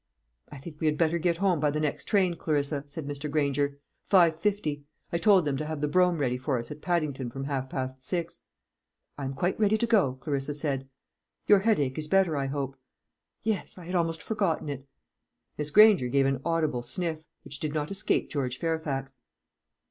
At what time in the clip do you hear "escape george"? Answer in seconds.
17.91-18.57